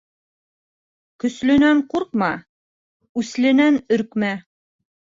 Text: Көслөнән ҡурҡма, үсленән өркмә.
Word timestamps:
Көслөнән 1.25 1.85
ҡурҡма, 1.93 2.31
үсленән 3.23 3.81
өркмә. 4.01 4.37